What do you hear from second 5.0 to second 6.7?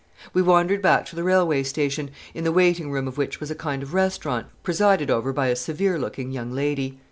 over by a severe looking young